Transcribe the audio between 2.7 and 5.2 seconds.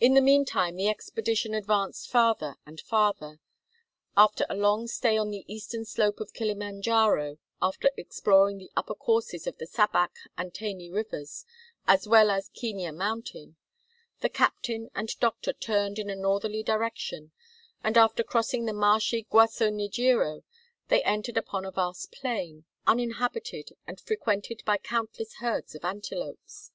farther. After a long stay